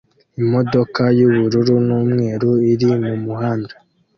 Imodoka 0.41 1.01
yubururu 1.19 1.75
n'umweru 1.87 2.49
iri 2.71 2.89
mumuhanda 3.03 3.73